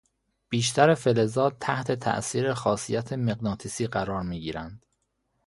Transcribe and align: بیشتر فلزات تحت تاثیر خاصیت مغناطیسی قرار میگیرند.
بیشتر 0.49 0.95
فلزات 0.95 1.59
تحت 1.59 1.91
تاثیر 1.91 2.53
خاصیت 2.53 3.13
مغناطیسی 3.13 3.87
قرار 3.87 4.23
میگیرند. 4.23 4.85